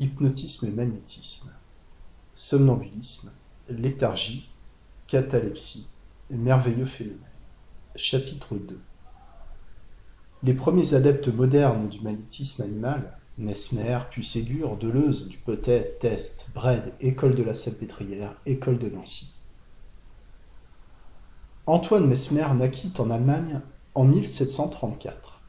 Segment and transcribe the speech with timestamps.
[0.00, 1.52] hypnotisme et magnétisme,
[2.34, 3.30] somnambulisme,
[3.68, 4.50] léthargie,
[5.06, 5.86] catalepsie
[6.30, 7.18] merveilleux phénomènes.
[7.96, 8.78] Chapitre 2
[10.44, 17.34] Les premiers adeptes modernes du magnétisme animal, Mesmer, puis Ségur, Deleuze, Dupotet, Test, Bred, École
[17.34, 19.34] de la Salpêtrière, École de Nancy.
[21.66, 23.60] Antoine Mesmer naquit en Allemagne
[23.94, 25.40] en 1734.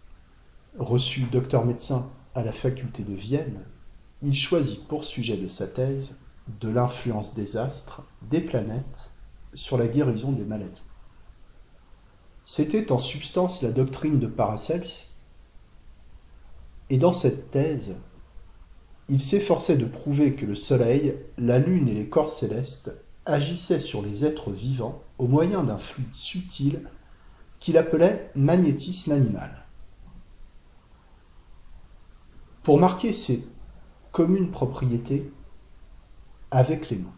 [0.79, 3.59] Reçu docteur médecin à la faculté de Vienne,
[4.21, 6.19] il choisit pour sujet de sa thèse
[6.59, 9.11] de l'influence des astres, des planètes,
[9.53, 10.81] sur la guérison des maladies.
[12.45, 14.87] C'était en substance la doctrine de Paracels,
[16.89, 17.97] et dans cette thèse,
[19.07, 22.91] il s'efforçait de prouver que le Soleil, la Lune et les corps célestes
[23.25, 26.81] agissaient sur les êtres vivants au moyen d'un fluide subtil
[27.59, 29.65] qu'il appelait magnétisme animal.
[32.63, 33.45] Pour marquer ces
[34.11, 35.31] communes propriétés
[36.51, 37.09] avec les mots.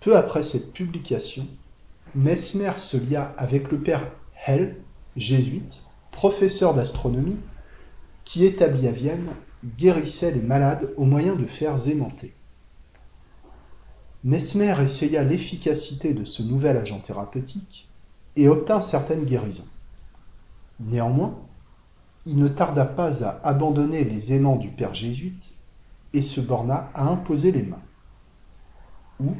[0.00, 1.46] Peu après cette publication,
[2.14, 4.06] Mesmer se lia avec le père
[4.46, 4.76] Hell,
[5.16, 7.38] jésuite, professeur d'astronomie,
[8.24, 9.30] qui établi à Vienne
[9.78, 12.34] guérissait les malades au moyen de fers aimantés.
[14.24, 17.88] Mesmer essaya l'efficacité de ce nouvel agent thérapeutique
[18.36, 19.68] et obtint certaines guérisons.
[20.80, 21.38] Néanmoins,
[22.24, 25.54] il ne tarda pas à abandonner les aimants du père jésuite
[26.12, 27.82] et se borna à imposer les mains,
[29.20, 29.34] ou,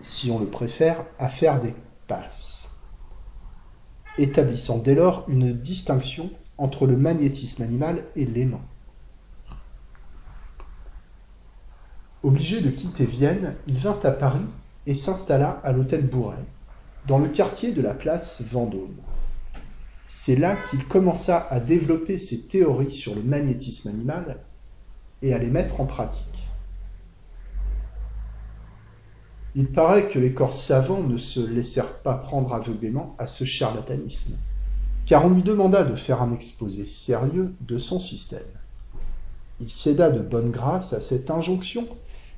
[0.00, 1.74] si on le préfère, à faire des
[2.06, 2.76] passes,
[4.18, 8.64] établissant dès lors une distinction entre le magnétisme animal et l'aimant.
[12.22, 14.46] Obligé de quitter Vienne, il vint à Paris
[14.86, 16.44] et s'installa à l'hôtel Bourret,
[17.06, 18.96] dans le quartier de la place Vendôme.
[20.06, 24.38] C'est là qu'il commença à développer ses théories sur le magnétisme animal
[25.22, 26.48] et à les mettre en pratique.
[29.56, 34.36] Il paraît que les corps savants ne se laissèrent pas prendre aveuglément à ce charlatanisme,
[35.06, 38.42] car on lui demanda de faire un exposé sérieux de son système.
[39.58, 41.88] Il céda de bonne grâce à cette injonction,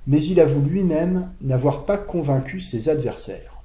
[0.07, 3.58] mais il avoue lui-même n'avoir pas convaincu ses adversaires.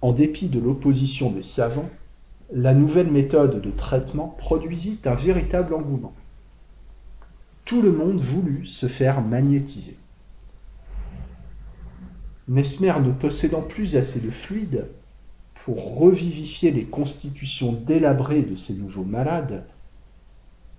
[0.00, 1.90] En dépit de l'opposition des savants,
[2.52, 6.14] la nouvelle méthode de traitement produisit un véritable engouement.
[7.64, 9.96] Tout le monde voulut se faire magnétiser.
[12.46, 14.86] Mesmer ne possédant plus assez de fluide
[15.64, 19.64] pour revivifier les constitutions délabrées de ces nouveaux malades,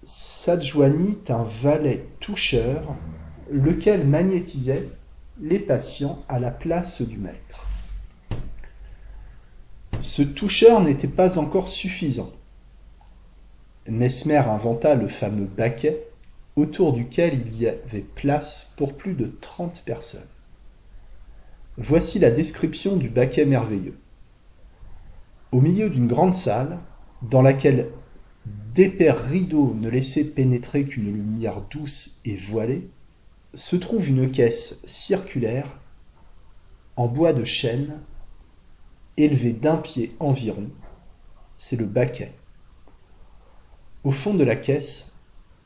[0.03, 2.95] s'adjoignit un valet toucheur,
[3.51, 4.89] lequel magnétisait
[5.41, 7.68] les patients à la place du maître.
[10.01, 12.31] Ce toucheur n'était pas encore suffisant.
[13.87, 16.05] Mesmer inventa le fameux baquet,
[16.55, 20.27] autour duquel il y avait place pour plus de trente personnes.
[21.77, 23.97] Voici la description du baquet merveilleux.
[25.51, 26.79] Au milieu d'une grande salle,
[27.21, 27.89] dans laquelle
[28.73, 32.89] d'épais rideaux ne laissaient pénétrer qu'une lumière douce et voilée,
[33.53, 35.79] se trouve une caisse circulaire
[36.95, 37.99] en bois de chêne,
[39.23, 40.69] élevée d'un pied environ,
[41.57, 42.33] c'est le baquet.
[44.03, 45.19] Au fond de la caisse,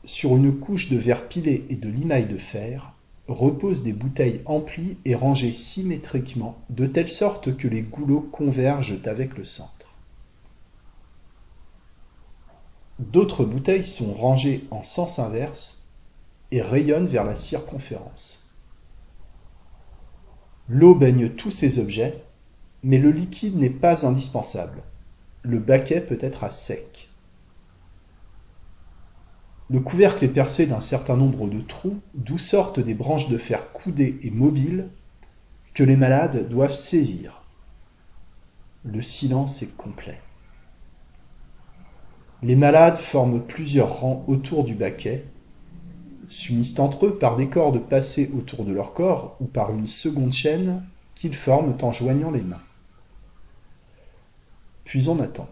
[0.04, 2.92] sur une couche de verre pilé et de limaille de fer,
[3.28, 9.36] reposent des bouteilles emplies et rangées symétriquement, de telle sorte que les goulots convergent avec
[9.38, 9.94] le centre.
[12.98, 15.84] D'autres bouteilles sont rangées en sens inverse
[16.50, 18.52] et rayonnent vers la circonférence.
[20.68, 22.22] L'eau baigne tous ces objets,
[22.84, 24.82] mais le liquide n'est pas indispensable.
[25.42, 27.08] Le baquet peut être à sec.
[29.70, 33.72] Le couvercle est percé d'un certain nombre de trous, d'où sortent des branches de fer
[33.72, 34.88] coudées et mobiles
[35.72, 37.40] que les malades doivent saisir.
[38.84, 40.20] Le silence est complet.
[42.42, 45.24] Les malades forment plusieurs rangs autour du baquet,
[46.28, 50.34] s'unissent entre eux par des cordes passées autour de leur corps ou par une seconde
[50.34, 50.84] chaîne
[51.14, 52.60] qu'ils forment en joignant les mains.
[54.84, 55.48] Puis on attend.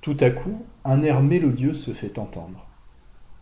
[0.00, 2.66] Tout à coup, un air mélodieux se fait entendre.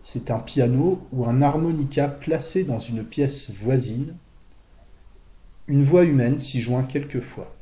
[0.02, 4.16] C'est un piano ou un harmonica placé dans une pièce voisine.
[5.66, 7.54] Une voix humaine s'y joint quelquefois.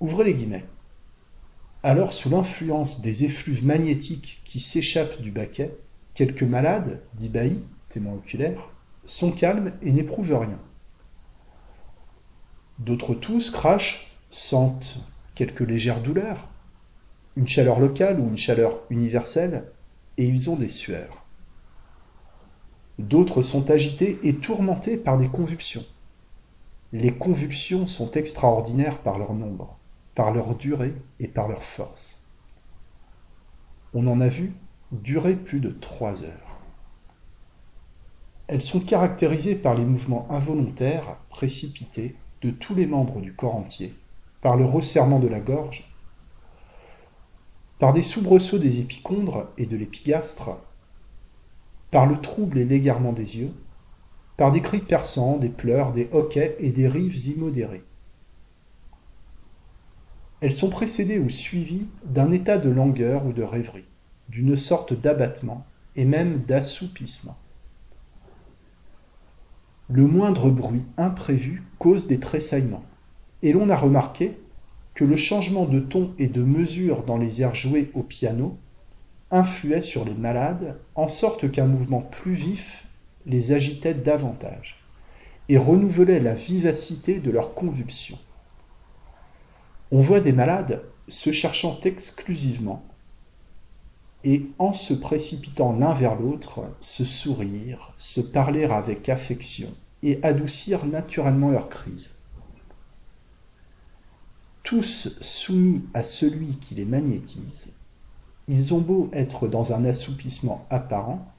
[0.00, 0.64] Ouvrez les guillemets.
[1.82, 5.76] Alors, sous l'influence des effluves magnétiques qui s'échappent du baquet,
[6.14, 7.60] quelques malades, dit Bailly,
[7.90, 8.72] témoin oculaire,
[9.06, 10.58] sont calmes et n'éprouvent rien.
[12.78, 14.98] D'autres tous crachent sentent
[15.34, 16.48] quelques légères douleurs,
[17.36, 19.64] une chaleur locale ou une chaleur universelle,
[20.18, 21.24] et ils ont des sueurs.
[22.98, 25.84] D'autres sont agités et tourmentés par des convulsions.
[26.92, 29.78] Les convulsions sont extraordinaires par leur nombre,
[30.14, 32.22] par leur durée et par leur force.
[33.92, 34.52] On en a vu
[34.92, 36.45] durer plus de trois heures.
[38.48, 43.92] Elles sont caractérisées par les mouvements involontaires, précipités, de tous les membres du corps entier,
[44.40, 45.92] par le resserrement de la gorge,
[47.80, 50.58] par des soubresauts des épicondres et de l'épigastre,
[51.90, 53.52] par le trouble et l'égarement des yeux,
[54.36, 57.82] par des cris perçants, des pleurs, des hoquets et des rives immodérées.
[60.40, 63.86] Elles sont précédées ou suivies d'un état de langueur ou de rêverie,
[64.28, 65.66] d'une sorte d'abattement
[65.96, 67.36] et même d'assoupissement.
[69.88, 72.84] Le moindre bruit imprévu cause des tressaillements,
[73.42, 74.36] et l'on a remarqué
[74.94, 78.56] que le changement de ton et de mesure dans les airs joués au piano
[79.30, 82.86] influait sur les malades en sorte qu'un mouvement plus vif
[83.26, 84.82] les agitait davantage
[85.48, 88.18] et renouvelait la vivacité de leurs convulsions.
[89.92, 92.84] On voit des malades se cherchant exclusivement
[94.26, 100.84] et en se précipitant l'un vers l'autre, se sourire, se parler avec affection et adoucir
[100.84, 102.16] naturellement leur crise.
[104.64, 107.74] Tous soumis à celui qui les magnétise,
[108.48, 111.32] ils ont beau être dans un assoupissement apparent,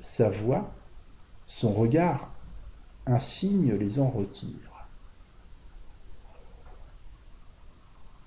[0.00, 0.74] sa voix,
[1.46, 2.32] son regard,
[3.06, 4.88] un signe les en retire.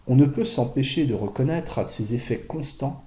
[0.07, 3.02] On ne peut s'empêcher de reconnaître à ces effets constants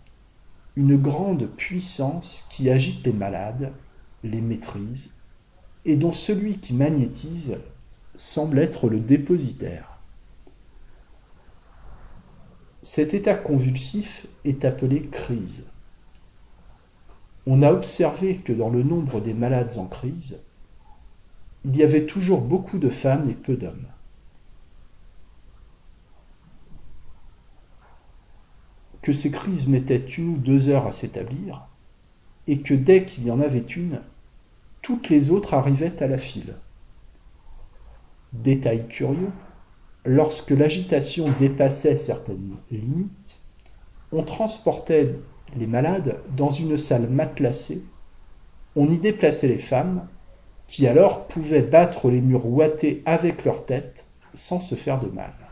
[0.76, 3.72] une grande puissance qui agite les malades,
[4.22, 5.14] les maîtrise,
[5.86, 7.58] et dont celui qui magnétise
[8.14, 9.98] semble être le dépositaire.
[12.82, 15.70] Cet état convulsif est appelé crise.
[17.46, 20.42] On a observé que dans le nombre des malades en crise,
[21.64, 23.86] il y avait toujours beaucoup de femmes et peu d'hommes.
[29.06, 31.68] Que ces crises mettaient une ou deux heures à s'établir,
[32.48, 34.00] et que dès qu'il y en avait une,
[34.82, 36.56] toutes les autres arrivaient à la file.
[38.32, 39.30] Détail curieux,
[40.04, 43.42] lorsque l'agitation dépassait certaines limites,
[44.10, 45.14] on transportait
[45.56, 47.84] les malades dans une salle matelassée,
[48.74, 50.08] on y déplaçait les femmes,
[50.66, 54.04] qui alors pouvaient battre les murs ouatés avec leur tête
[54.34, 55.45] sans se faire de mal.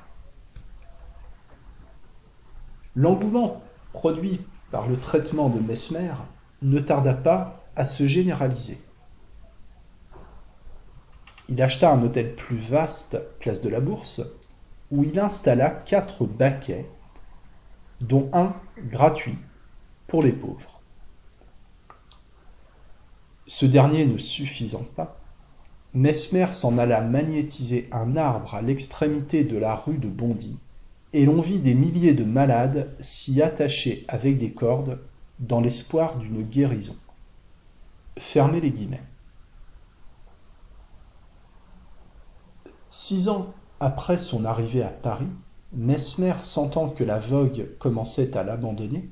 [2.97, 3.63] L'engouement
[3.93, 6.15] produit par le traitement de Mesmer
[6.63, 8.79] ne tarda pas à se généraliser.
[11.49, 14.23] Il acheta un hôtel plus vaste, place de la Bourse,
[14.91, 16.89] où il installa quatre baquets,
[18.01, 19.39] dont un gratuit
[20.07, 20.81] pour les pauvres.
[23.47, 25.21] Ce dernier ne suffisant pas,
[25.93, 30.59] Mesmer s'en alla magnétiser un arbre à l'extrémité de la rue de Bondy,
[31.15, 34.99] et l'on vit des milliers de malades s'y attacher avec des cordes
[35.39, 36.97] dans l'espoir d'une guérison.
[38.19, 39.03] Fermez les guillemets.
[42.91, 45.29] Six ans après son arrivée à Paris,
[45.73, 49.09] Mesmer, sentant que la vogue commençait à l'abandonner,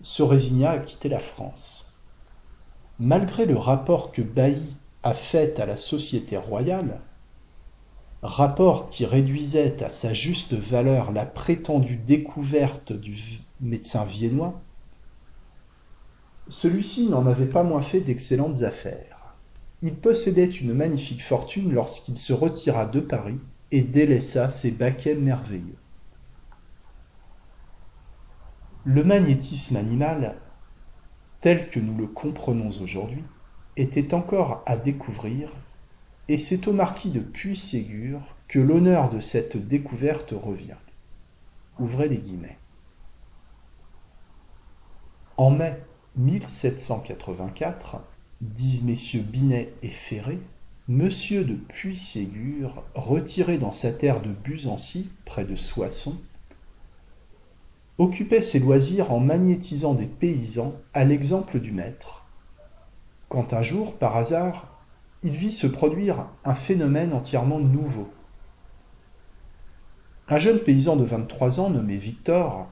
[0.00, 1.94] se résigna à quitter la France.
[2.98, 7.00] Malgré le rapport que Bailly a fait à la Société royale,
[8.22, 13.16] rapport qui réduisait à sa juste valeur la prétendue découverte du
[13.60, 14.60] médecin viennois,
[16.48, 19.34] celui-ci n'en avait pas moins fait d'excellentes affaires.
[19.82, 23.38] Il possédait une magnifique fortune lorsqu'il se retira de Paris
[23.72, 25.76] et délaissa ses baquets merveilleux.
[28.84, 30.36] Le magnétisme animal,
[31.40, 33.24] tel que nous le comprenons aujourd'hui,
[33.76, 35.50] était encore à découvrir,
[36.28, 40.76] et c'est au marquis de Puységur que l'honneur de cette découverte revient.
[41.78, 42.58] Ouvrez les guillemets.
[45.36, 45.76] En mai
[46.16, 47.98] 1784,
[48.40, 50.38] disent messieurs Binet et Ferré,
[50.88, 56.16] Monsieur de Puységur, retiré dans sa terre de Buzancy, près de Soissons,
[57.98, 62.26] occupait ses loisirs en magnétisant des paysans à l'exemple du maître,
[63.28, 64.75] quand un jour, par hasard,
[65.26, 68.08] il vit se produire un phénomène entièrement nouveau.
[70.28, 72.68] Un jeune paysan de 23 ans nommé Victor,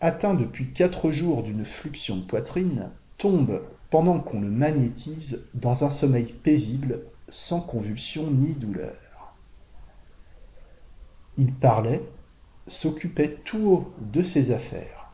[0.00, 3.60] atteint depuis quatre jours d'une fluxion de poitrine, tombe
[3.90, 8.94] pendant qu'on le magnétise dans un sommeil paisible, sans convulsion ni douleur.
[11.36, 12.02] Il parlait,
[12.68, 15.10] s'occupait tout haut de ses affaires.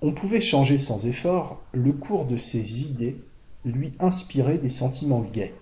[0.00, 3.18] On pouvait changer sans effort le cours de ses idées,
[3.64, 5.54] lui inspirer des sentiments gais.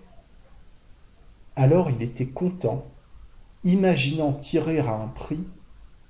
[1.55, 2.85] Alors il était content,
[3.63, 5.43] imaginant tirer à un prix,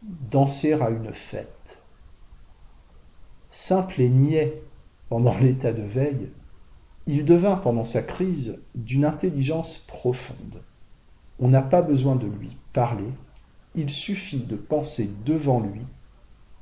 [0.03, 1.81] danser à une fête.
[3.49, 4.61] Simple et niais
[5.09, 6.29] pendant l'état de veille,
[7.07, 10.61] il devint pendant sa crise d'une intelligence profonde.
[11.39, 13.09] On n'a pas besoin de lui parler,
[13.73, 15.81] il suffit de penser devant lui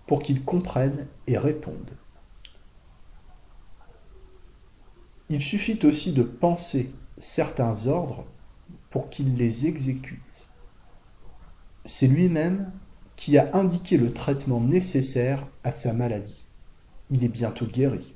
[0.05, 1.91] pour qu'il comprenne et réponde.
[5.29, 8.25] Il suffit aussi de penser certains ordres
[8.89, 10.47] pour qu'il les exécute.
[11.85, 12.71] C'est lui-même
[13.17, 16.45] qui a indiqué le traitement nécessaire à sa maladie.
[17.09, 18.13] Il est bientôt guéri.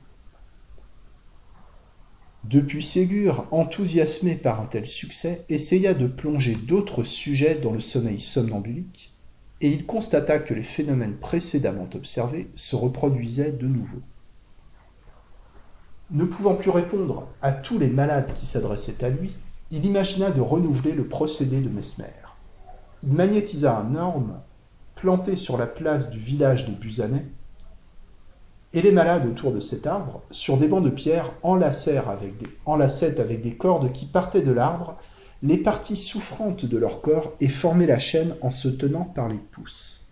[2.44, 8.20] Depuis Ségur, enthousiasmé par un tel succès, essaya de plonger d'autres sujets dans le sommeil
[8.20, 9.13] somnambulique,
[9.62, 14.01] et il constata que les phénomènes précédemment observés se reproduisaient de nouveau.
[16.12, 19.32] Ne pouvant plus répondre à tous les malades qui s'adressaient à lui,
[19.70, 22.06] il imagina de renouveler le procédé de Mesmer.
[23.01, 24.34] Il magnétisa un orme
[24.96, 27.25] planté sur la place du village des Busanais
[28.74, 32.48] et les malades autour de cet arbre, sur des bancs de pierre, enlacèrent avec des,
[32.65, 34.98] enlaçaient avec des cordes qui partaient de l'arbre
[35.44, 39.39] les parties souffrantes de leur corps et formaient la chaîne en se tenant par les
[39.39, 40.12] pouces.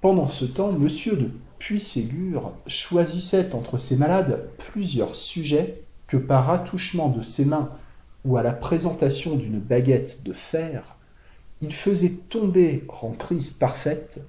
[0.00, 1.30] Pendant ce temps, monsieur de
[1.64, 7.70] Puységur choisissait entre ses malades plusieurs sujets que par attouchement de ses mains
[8.26, 10.94] ou à la présentation d'une baguette de fer,
[11.62, 14.20] il faisait tomber en crise parfaite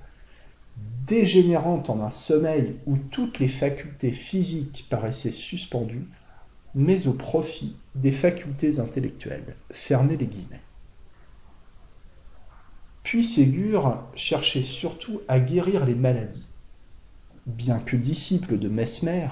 [1.08, 6.08] dégénérant en un sommeil où toutes les facultés physiques paraissaient suspendues,
[6.74, 9.58] mais au profit des facultés intellectuelles.
[9.72, 10.62] Fermez les guillemets.
[13.04, 16.46] Puis Ségur cherchait surtout à guérir les maladies.
[17.46, 19.28] Bien que disciple de Mesmer,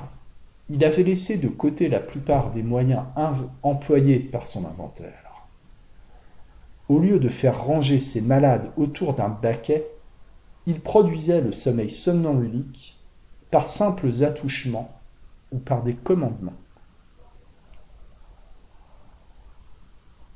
[0.69, 3.03] il avait laissé de côté la plupart des moyens
[3.63, 5.47] employés par son inventeur.
[6.89, 9.87] Au lieu de faire ranger ses malades autour d'un baquet,
[10.67, 12.99] il produisait le sommeil somnambulique
[13.49, 14.91] par simples attouchements
[15.51, 16.53] ou par des commandements.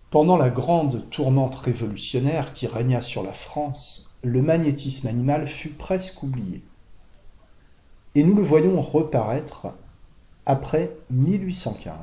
[0.09, 6.23] Pendant la grande tourmente révolutionnaire qui régna sur la France, le magnétisme animal fut presque
[6.23, 6.63] oublié.
[8.17, 9.67] Et nous le voyons reparaître
[10.47, 11.93] après 1815.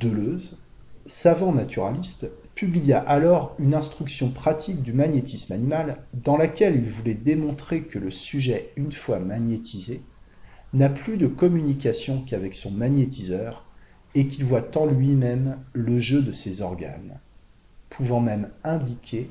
[0.00, 0.56] Deleuze,
[1.04, 7.82] savant naturaliste, publia alors une instruction pratique du magnétisme animal dans laquelle il voulait démontrer
[7.82, 10.00] que le sujet, une fois magnétisé,
[10.72, 13.66] n'a plus de communication qu'avec son magnétiseur
[14.14, 17.20] et qu'il voit en lui-même le jeu de ses organes,
[17.90, 19.28] pouvant même indiquer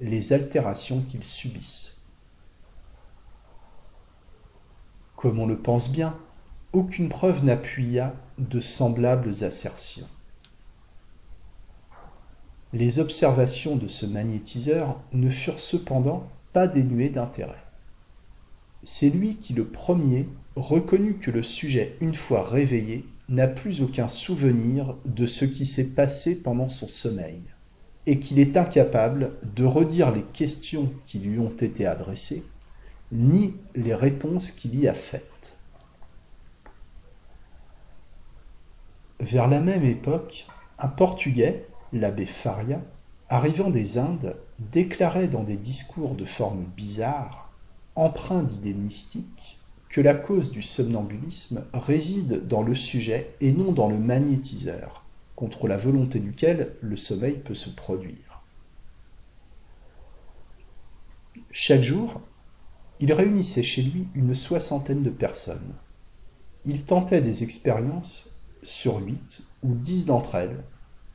[0.00, 1.95] les altérations qu'il subisse.
[5.26, 6.14] Comme on le pense bien,
[6.72, 10.06] aucune preuve n'appuya de semblables assertions.
[12.72, 17.64] Les observations de ce magnétiseur ne furent cependant pas dénuées d'intérêt.
[18.84, 24.06] C'est lui qui le premier reconnut que le sujet, une fois réveillé, n'a plus aucun
[24.06, 27.40] souvenir de ce qui s'est passé pendant son sommeil,
[28.06, 32.44] et qu'il est incapable de redire les questions qui lui ont été adressées,
[33.12, 35.56] ni les réponses qu'il y a faites.
[39.20, 40.46] Vers la même époque,
[40.78, 42.80] un Portugais, l'abbé Faria,
[43.28, 47.50] arrivant des Indes, déclarait dans des discours de forme bizarre,
[47.94, 49.58] empreints d'idées mystiques,
[49.88, 55.02] que la cause du somnambulisme réside dans le sujet et non dans le magnétiseur,
[55.34, 58.42] contre la volonté duquel le sommeil peut se produire.
[61.50, 62.20] Chaque jour,
[63.00, 65.74] il réunissait chez lui une soixantaine de personnes.
[66.64, 70.64] Il tentait des expériences sur huit ou dix d'entre elles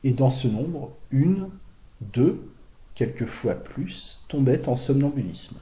[0.04, 1.50] et dans ce nombre, une,
[2.00, 2.52] deux,
[2.94, 5.60] quelquefois plus, tombaient en somnambulisme.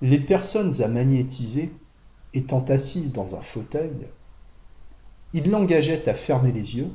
[0.00, 1.72] Les personnes à magnétiser
[2.32, 4.08] étant assises dans un fauteuil,
[5.32, 6.90] il l'engageait à fermer les yeux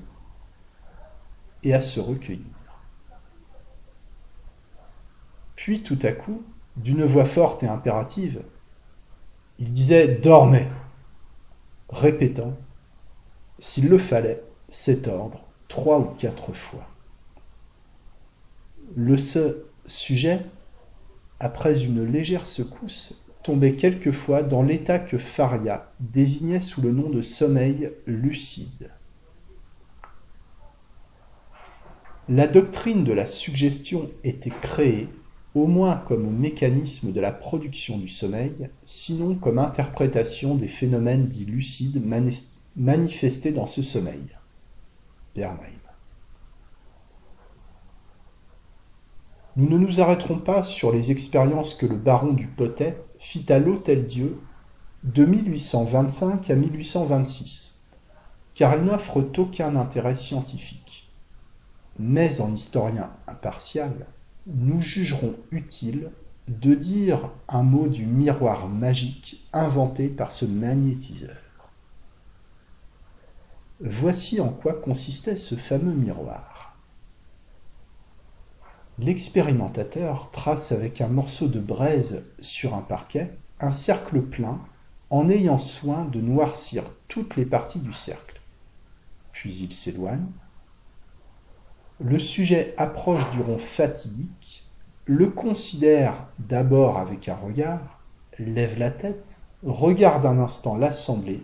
[1.63, 2.46] et à se recueillir.
[5.55, 6.44] Puis tout à coup,
[6.77, 8.41] d'une voix forte et impérative,
[9.60, 10.67] il disait Dormez
[11.89, 12.53] répétant,
[13.60, 16.88] s'il le fallait, cet ordre trois ou quatre fois.
[18.96, 19.17] Le
[19.88, 20.41] sujet,
[21.39, 27.22] après une légère secousse, tombait quelquefois dans l'état que Faria désignait sous le nom de
[27.22, 28.89] sommeil lucide.
[32.27, 35.08] La doctrine de la suggestion était créée
[35.56, 41.46] au moins comme mécanisme de la production du sommeil, sinon comme interprétation des phénomènes dits
[41.46, 42.04] lucides
[42.76, 44.36] manifestés dans ce sommeil.
[45.34, 45.80] Bernheim.
[49.56, 53.58] Nous ne nous arrêterons pas sur les expériences que le baron du Potet fit à
[53.58, 54.38] l'Hôtel-Dieu
[55.06, 57.86] de 1825 à 1826,
[58.54, 61.10] car elles n'offrent aucun intérêt scientifique.
[61.98, 63.94] Mais en historien impartial,
[64.48, 66.12] nous jugerons utile
[66.48, 71.38] de dire un mot du miroir magique inventé par ce magnétiseur.
[73.80, 76.78] Voici en quoi consistait ce fameux miroir.
[79.00, 84.60] L'expérimentateur trace avec un morceau de braise sur un parquet un cercle plein
[85.10, 88.40] en ayant soin de noircir toutes les parties du cercle.
[89.32, 90.28] Puis il s'éloigne.
[92.02, 94.66] Le sujet approche du rond fatidique,
[95.06, 98.02] le considère d'abord avec un regard,
[98.38, 101.42] lève la tête, regarde un instant l'assemblée,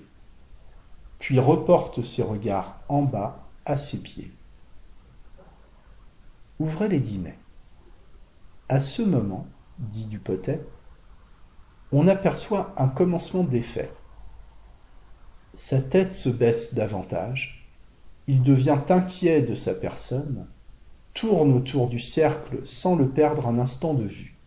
[1.20, 4.31] puis reporte ses regards en bas à ses pieds.
[6.60, 7.38] Ouvrez les guillemets.
[8.67, 9.48] À ce moment,
[9.79, 10.62] dit Dupotet,
[11.93, 13.91] on aperçoit un commencement d'effet.
[15.53, 17.61] Sa tête se baisse davantage,
[18.28, 20.48] il devient inquiet de sa personne,
[21.13, 24.38] tourne autour du cercle sans le perdre un instant de vue.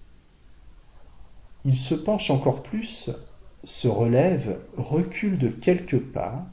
[1.64, 3.10] Il se penche encore plus,
[3.64, 6.46] se relève, recule de quelques pas,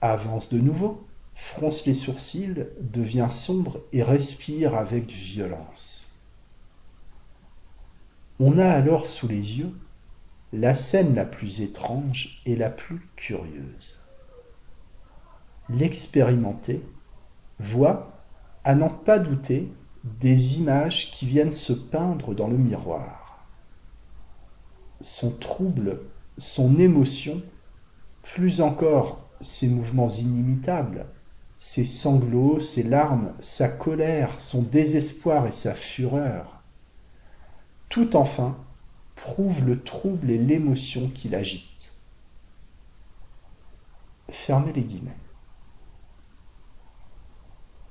[0.00, 6.22] avance de nouveau, fronce les sourcils, devient sombre et respire avec violence.
[8.40, 9.72] On a alors sous les yeux
[10.52, 14.03] la scène la plus étrange et la plus curieuse.
[15.70, 16.82] L'expérimenté
[17.58, 18.22] voit,
[18.64, 19.72] à n'en pas douter,
[20.04, 23.46] des images qui viennent se peindre dans le miroir.
[25.00, 26.00] Son trouble,
[26.36, 27.42] son émotion,
[28.22, 31.06] plus encore ses mouvements inimitables,
[31.58, 36.62] ses sanglots, ses larmes, sa colère, son désespoir et sa fureur,
[37.88, 38.58] tout enfin
[39.14, 41.92] prouve le trouble et l'émotion qui l'agite.
[44.28, 45.23] Fermez les guillemets.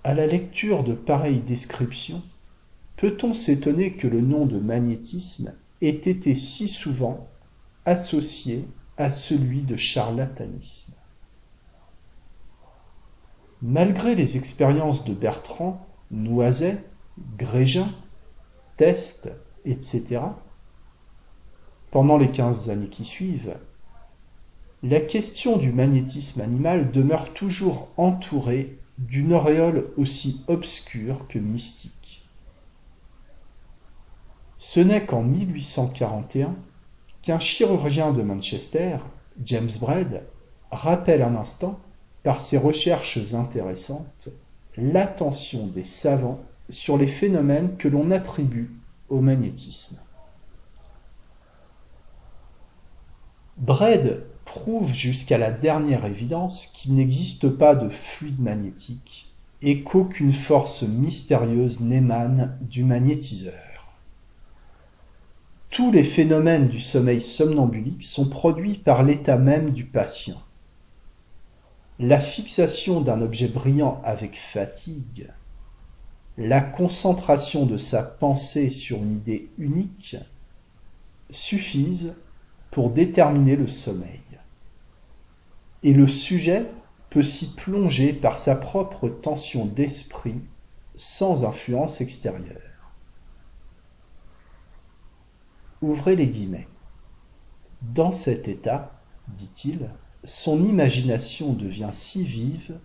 [0.05, 2.21] À la lecture de pareilles descriptions,
[2.97, 7.29] peut-on s'étonner que le nom de magnétisme ait été si souvent
[7.85, 10.95] associé à celui de charlatanisme?
[13.61, 16.83] Malgré les expériences de Bertrand, Noiset,
[17.37, 17.89] Grégin,
[18.75, 19.31] Test,
[19.63, 20.19] etc.,
[21.91, 23.55] pendant les quinze années qui suivent,
[24.81, 32.27] la question du magnétisme animal demeure toujours entourée d'une auréole aussi obscure que mystique.
[34.57, 36.55] Ce n'est qu'en 1841
[37.21, 38.97] qu'un chirurgien de Manchester,
[39.43, 40.23] James Braid,
[40.71, 41.79] rappelle un instant,
[42.23, 44.29] par ses recherches intéressantes,
[44.77, 48.71] l'attention des savants sur les phénomènes que l'on attribue
[49.09, 49.97] au magnétisme.
[53.57, 60.83] Braid prouve jusqu'à la dernière évidence qu'il n'existe pas de fluide magnétique et qu'aucune force
[60.83, 63.53] mystérieuse n'émane du magnétiseur.
[65.69, 70.41] Tous les phénomènes du sommeil somnambulique sont produits par l'état même du patient.
[71.97, 75.31] La fixation d'un objet brillant avec fatigue,
[76.37, 80.17] la concentration de sa pensée sur une idée unique
[81.29, 82.15] suffisent
[82.73, 84.19] pour déterminer le sommeil.
[85.83, 86.65] Et le sujet
[87.11, 90.41] peut s'y plonger par sa propre tension d'esprit
[90.95, 92.57] sans influence extérieure.
[95.83, 96.67] Ouvrez les guillemets.
[97.81, 99.91] Dans cet état, dit-il,
[100.23, 102.79] son imagination devient si vive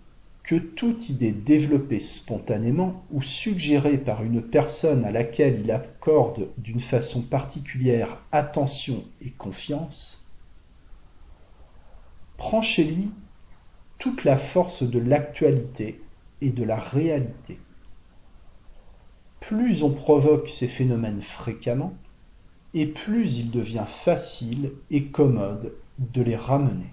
[0.49, 6.79] que toute idée développée spontanément ou suggérée par une personne à laquelle il accorde d'une
[6.79, 10.27] façon particulière attention et confiance,
[12.37, 13.11] prend chez lui
[13.99, 16.01] toute la force de l'actualité
[16.41, 17.59] et de la réalité.
[19.41, 21.93] Plus on provoque ces phénomènes fréquemment,
[22.73, 26.91] et plus il devient facile et commode de les ramener.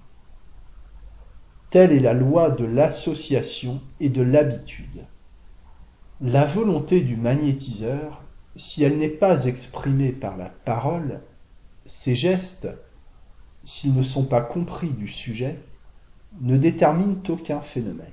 [1.71, 5.05] Telle est la loi de l'association et de l'habitude.
[6.21, 8.23] La volonté du magnétiseur,
[8.55, 11.21] si elle n'est pas exprimée par la parole,
[11.85, 12.69] ses gestes,
[13.65, 15.61] s'ils ne sont pas compris du sujet,
[16.41, 18.07] ne déterminent aucun phénomène.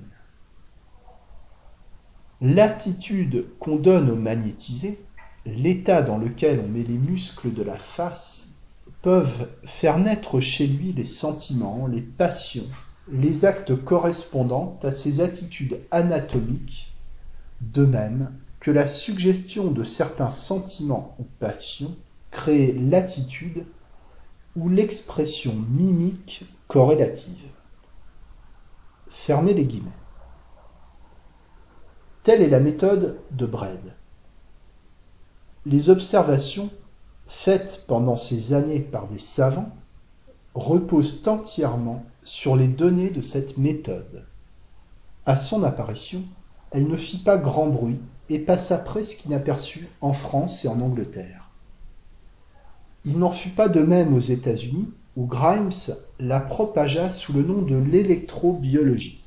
[2.40, 5.00] L'attitude qu'on donne au magnétisé,
[5.46, 8.54] l'état dans lequel on met les muscles de la face,
[9.00, 12.66] peuvent faire naître chez lui les sentiments, les passions,
[13.08, 16.94] les actes correspondant à ses attitudes anatomiques,
[17.60, 21.94] de même que la suggestion de certains sentiments ou passions
[22.30, 23.66] crée l'attitude
[24.56, 27.48] ou l'expression mimique corrélative.
[29.08, 29.90] Fermez les guillemets.
[32.22, 33.94] Telle est la méthode de Brede.
[35.66, 36.70] Les observations
[37.26, 39.74] faites pendant ces années par des savants
[40.54, 44.24] reposent entièrement sur les données de cette méthode.
[45.26, 46.22] À son apparition,
[46.70, 51.50] elle ne fit pas grand bruit et passa presque inaperçue en France et en Angleterre.
[53.04, 55.70] Il n'en fut pas de même aux États-Unis, où Grimes
[56.18, 59.22] la propagea sous le nom de l'électrobiologie.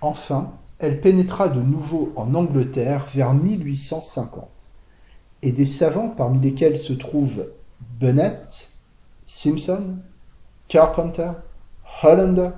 [0.00, 4.48] Enfin, elle pénétra de nouveau en Angleterre vers 1850,
[5.42, 7.46] et des savants parmi lesquels se trouvent
[7.98, 8.72] Bennett,
[9.26, 9.96] Simpson,
[10.68, 11.30] Carpenter,
[12.02, 12.50] Hollander,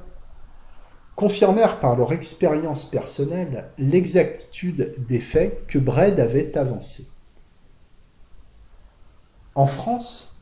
[1.15, 7.09] confirmèrent par leur expérience personnelle l'exactitude des faits que Brede avait avancés.
[9.55, 10.37] En France,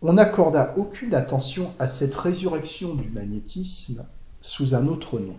[0.00, 4.06] on n'accorda aucune attention à cette résurrection du magnétisme
[4.40, 5.36] sous un autre nom.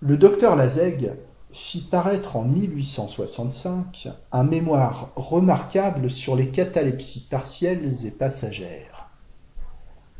[0.00, 1.12] Le docteur Lazègue
[1.52, 8.91] fit paraître en 1865 un mémoire remarquable sur les catalepsies partielles et passagères.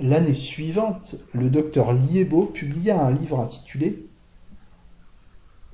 [0.03, 4.05] L'année suivante, le docteur Liébeau publia un livre intitulé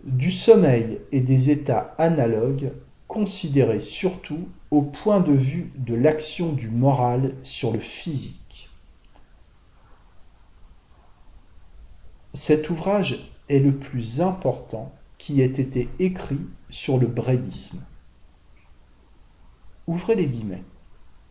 [0.05, 2.73] Du sommeil et des états analogues,
[3.07, 8.69] considérés surtout au point de vue de l'action du moral sur le physique.
[12.35, 17.81] Cet ouvrage est le plus important qui ait été écrit sur le brédisme.
[19.87, 20.65] Ouvrez les guillemets.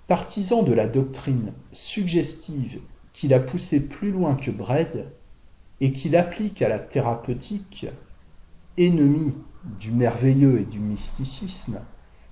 [0.07, 2.79] Partisan de la doctrine suggestive
[3.11, 5.11] qu'il a poussé plus loin que Brede
[5.81, 7.87] et qu'il applique à la thérapeutique,
[8.77, 9.35] ennemi
[9.81, 11.81] du merveilleux et du mysticisme,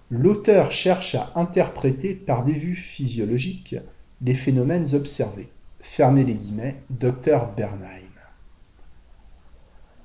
[0.09, 3.75] l'auteur cherche à interpréter par des vues physiologiques
[4.21, 5.49] les phénomènes observés.
[5.81, 8.01] Fermez les guillemets, docteur Bernheim.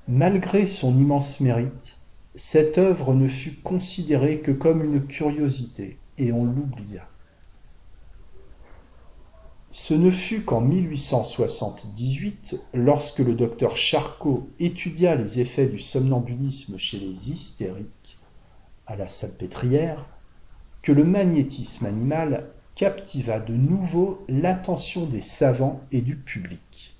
[0.09, 1.99] Malgré son immense mérite,
[2.35, 7.07] cette œuvre ne fut considérée que comme une curiosité, et on l'oublia.
[9.73, 16.99] Ce ne fut qu'en 1878, lorsque le docteur Charcot étudia les effets du somnambulisme chez
[16.99, 18.17] les hystériques,
[18.85, 20.05] à la salpêtrière,
[20.81, 26.95] que le magnétisme animal captiva de nouveau l'attention des savants et du public.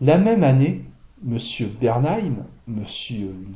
[0.00, 0.84] La même année,
[1.26, 1.38] M.
[1.80, 2.84] Bernheim, M.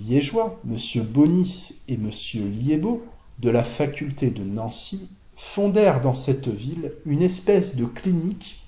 [0.00, 0.78] Liégeois, M.
[1.04, 2.10] Bonis et M.
[2.34, 3.04] Liébeau
[3.40, 8.64] de la faculté de Nancy fondèrent dans cette ville une espèce de clinique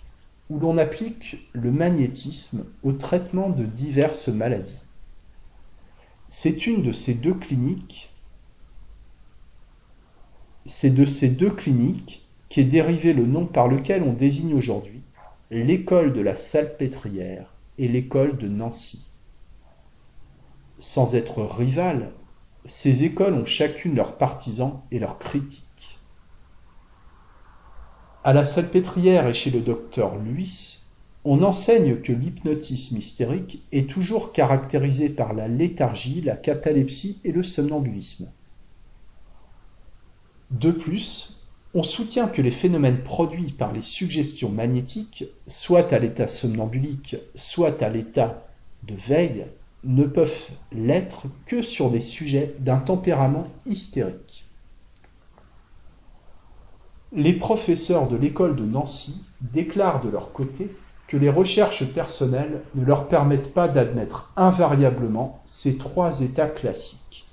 [0.51, 4.79] où l'on applique le magnétisme au traitement de diverses maladies.
[6.29, 8.11] C'est une de ces deux cliniques,
[10.65, 15.03] c'est de ces deux cliniques qu'est dérivé le nom par lequel on désigne aujourd'hui
[15.51, 19.07] l'école de la salpêtrière et l'école de Nancy.
[20.79, 22.13] Sans être rivales,
[22.65, 25.66] ces écoles ont chacune leurs partisans et leurs critiques.
[28.27, 30.81] À la Salpêtrière et chez le docteur Luis,
[31.25, 37.45] on enseigne que l'hypnotisme hystérique est toujours caractérisé par la léthargie, la catalepsie et le
[37.45, 38.29] somnambulisme.
[40.51, 46.27] De plus, on soutient que les phénomènes produits par les suggestions magnétiques, soit à l'état
[46.27, 48.45] somnambulique, soit à l'état
[48.83, 49.47] de veille,
[49.85, 54.26] ne peuvent l'être que sur des sujets d'un tempérament hystérique.
[57.13, 60.75] Les professeurs de l'école de Nancy déclarent de leur côté
[61.07, 67.27] que les recherches personnelles ne leur permettent pas d'admettre invariablement ces trois états classiques.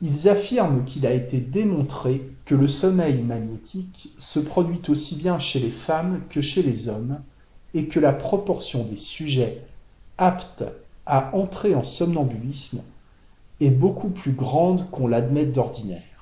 [0.00, 5.58] Ils affirment qu'il a été démontré que le sommeil magnétique se produit aussi bien chez
[5.58, 7.18] les femmes que chez les hommes
[7.74, 9.62] et que la proportion des sujets
[10.16, 10.64] aptes
[11.04, 12.80] à entrer en somnambulisme
[13.60, 16.15] est beaucoup plus grande qu'on l'admet d'ordinaire.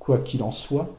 [0.00, 0.96] Quoi qu'il en soit,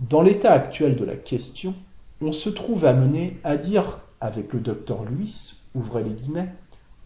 [0.00, 1.74] dans l'état actuel de la question,
[2.22, 6.52] on se trouve amené à dire avec le docteur Luis, ouvrez les guillemets,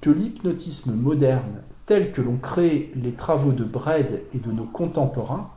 [0.00, 5.50] que l'hypnotisme moderne tel que l'ont créé les travaux de Brede et de nos contemporains,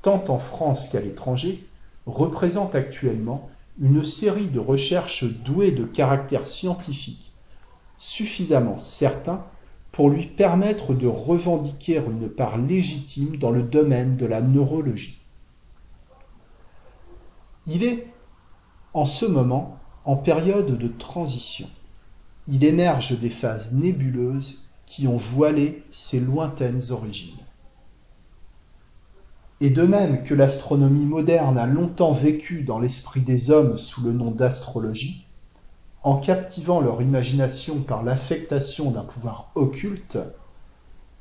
[0.00, 1.66] tant en France qu'à l'étranger,
[2.06, 7.32] représente actuellement une série de recherches douées de caractère scientifique,
[7.98, 9.44] suffisamment certain
[9.96, 15.22] pour lui permettre de revendiquer une part légitime dans le domaine de la neurologie.
[17.66, 18.06] Il est,
[18.92, 21.66] en ce moment, en période de transition.
[22.46, 27.40] Il émerge des phases nébuleuses qui ont voilé ses lointaines origines.
[29.62, 34.12] Et de même que l'astronomie moderne a longtemps vécu dans l'esprit des hommes sous le
[34.12, 35.25] nom d'astrologie,
[36.06, 40.18] en captivant leur imagination par l'affectation d'un pouvoir occulte,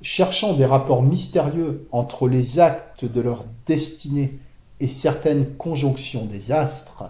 [0.04, 4.38] cherchant des rapports mystérieux entre les actes de leur destinée
[4.80, 7.06] et certaines conjonctions des astres,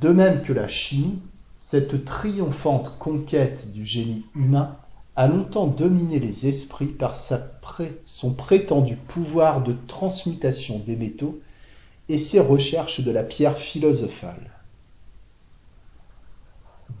[0.00, 1.18] de même que la chimie,
[1.58, 4.76] cette triomphante conquête du génie humain
[5.16, 7.16] a longtemps dominé les esprits par
[8.04, 11.40] son prétendu pouvoir de transmutation des métaux
[12.08, 14.59] et ses recherches de la pierre philosophale.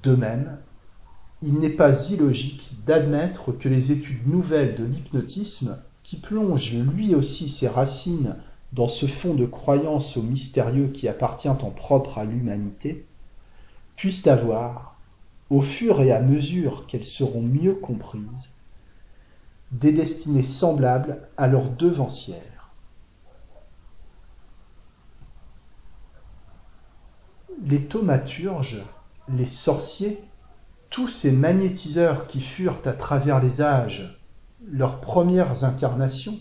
[0.02, 0.58] De même,
[1.42, 7.48] il n'est pas illogique d'admettre que les études nouvelles de l'hypnotisme, qui plonge lui aussi
[7.48, 8.36] ses racines
[8.72, 13.04] dans ce fond de croyance au mystérieux qui appartient en propre à l'humanité,
[13.96, 14.96] puissent avoir,
[15.50, 18.54] au fur et à mesure qu'elles seront mieux comprises,
[19.72, 22.70] des destinées semblables à leurs devancières.
[27.64, 28.82] Les thaumaturges
[29.36, 30.22] les sorciers,
[30.88, 34.18] tous ces magnétiseurs qui furent à travers les âges
[34.66, 36.38] leurs premières incarnations,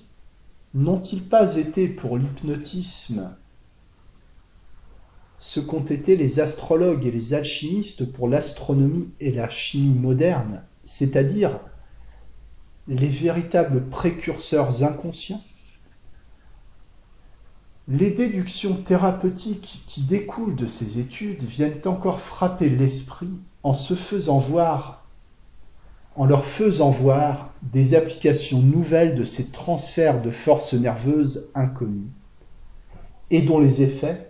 [0.73, 3.35] n'ont-ils pas été pour l'hypnotisme
[5.41, 11.61] ce qu'ont été les astrologues et les alchimistes pour l'astronomie et la chimie moderne, c'est-à-dire
[12.89, 15.41] les véritables précurseurs inconscients
[17.89, 24.37] les déductions thérapeutiques qui découlent de ces études viennent encore frapper l'esprit en se faisant
[24.37, 24.99] voir
[26.15, 32.11] en leur faisant voir des applications nouvelles de ces transferts de forces nerveuses inconnues,
[33.29, 34.29] et dont les effets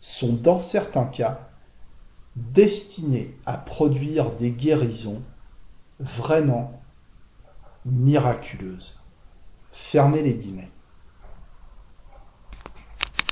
[0.00, 1.50] sont dans certains cas
[2.36, 5.20] destinés à produire des guérisons
[6.00, 6.80] vraiment
[7.84, 9.02] miraculeuses.
[9.72, 10.70] Fermez les guillemets.